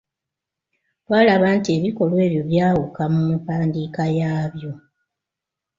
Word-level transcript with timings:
Twalaba 1.03 1.47
nti 1.57 1.69
ebikolwa 1.77 2.19
ebyo 2.27 2.41
byawuka 2.49 3.03
mu 3.13 3.21
mpandiika 3.35 4.03
yaabyo. 4.19 4.71